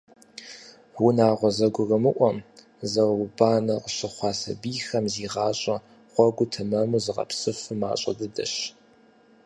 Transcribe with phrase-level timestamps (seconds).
[1.05, 2.37] Унагъуэ зэгурымыӏуэм,
[2.91, 5.75] зауэбанэм къыщыхъуа сабийхэм зи гъащӀэ
[6.13, 8.53] гъуэгур тэмэму зыгъэпсыфыр мащӏэ дыдэщ.